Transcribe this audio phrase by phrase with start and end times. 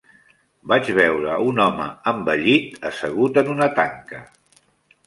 [0.71, 4.25] Vaig veure un home envellit, assegut en una tanca.